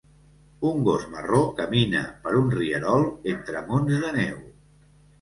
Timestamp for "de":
4.07-4.15